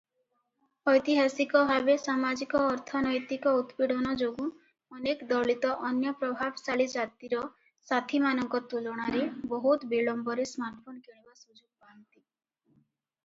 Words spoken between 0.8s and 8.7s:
ଐତିହାସିକ ଭାବେ ସାମାଜିକ-ଅର୍ଥନୈତିକ ଉତ୍ପୀଡ଼ନ ଯୋଗୁଁ ଅନେକ ଦଳିତ ଅନ୍ୟ ପ୍ରଭାବଶାଳୀ ଜାତିର ସାଥୀମାନଙ୍କ